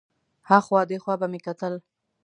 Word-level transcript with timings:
ها 0.49 0.57
خوا 0.65 0.81
دې 0.89 0.97
خوا 1.03 1.15
به 1.19 1.27
مې 1.31 1.39
کتل. 1.47 1.73